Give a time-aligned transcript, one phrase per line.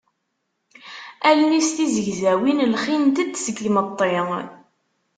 [1.29, 4.15] Allen-is tizegzawin lxint-d seg yimetti.